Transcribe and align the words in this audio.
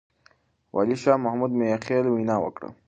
والي 0.73 0.95
شاه 1.03 1.17
محمود 1.25 1.51
مياخيل 1.59 2.05
وينا 2.13 2.35
وکړه. 2.41 2.69